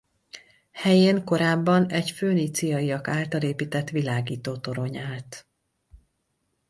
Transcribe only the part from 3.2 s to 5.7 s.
épített világítótorony állt.